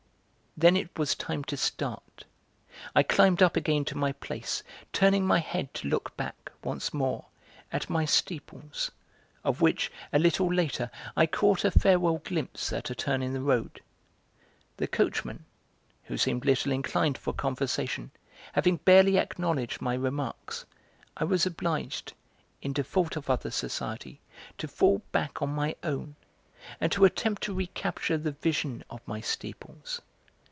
[0.57, 2.25] Then it was time to start;
[2.93, 7.27] I climbed up again to my place, turning my head to look back, once more,
[7.71, 8.91] at my steeples,
[9.45, 13.39] of which, a little later, I caught a farewell glimpse at a turn in the
[13.39, 13.79] road.
[14.75, 15.45] The coachman,
[16.03, 18.11] who seemed little inclined for conversation,
[18.51, 20.65] having barely acknowledged my remarks,
[21.15, 22.11] I was obliged,
[22.61, 24.19] in default of other society,
[24.57, 26.17] to fall back on my own,
[26.81, 30.01] and to attempt to recapture the vision of my steeples.